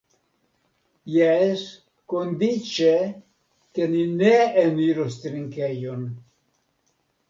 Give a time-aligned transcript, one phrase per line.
[1.15, 1.65] Jes,
[2.15, 2.91] kondiĉe,
[3.77, 4.35] ke ni ne
[4.67, 6.13] eniros trinkejon.